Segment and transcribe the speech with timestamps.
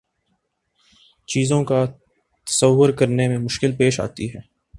[1.27, 1.83] چیزوں کا
[2.47, 4.39] تصور کرنے میں مشکل پیش آتی ہے